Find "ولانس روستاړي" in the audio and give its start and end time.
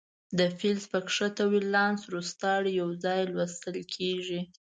1.53-2.71